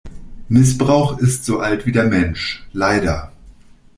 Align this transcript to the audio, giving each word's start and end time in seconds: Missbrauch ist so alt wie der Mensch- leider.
Missbrauch 0.49 1.19
ist 1.19 1.45
so 1.45 1.59
alt 1.59 1.85
wie 1.85 1.91
der 1.91 2.05
Mensch- 2.05 2.65
leider. 2.73 3.33